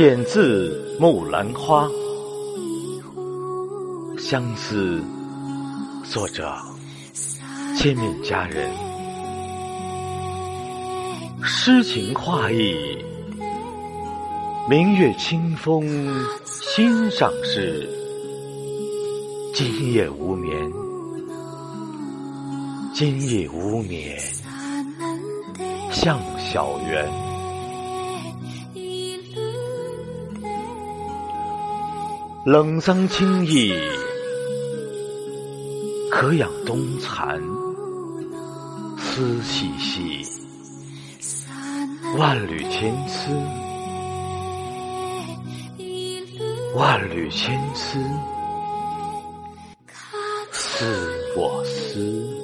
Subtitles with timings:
[0.00, 1.86] 选自《木兰花》，
[4.18, 5.04] 相思，
[6.04, 6.56] 作者
[7.76, 8.72] 千面佳人。
[11.42, 12.96] 诗情画意，
[14.70, 15.86] 明月清风
[16.46, 17.86] 心上事。
[19.54, 20.72] 今夜无眠，
[22.94, 24.18] 今夜无眠，
[25.92, 27.29] 向小园。
[32.46, 33.70] 冷桑清逸，
[36.10, 37.38] 可养冬蚕。
[38.96, 40.24] 丝细细，
[42.16, 43.30] 万缕千丝，
[46.74, 47.98] 万缕千丝，
[50.50, 50.86] 似
[51.36, 52.39] 我思。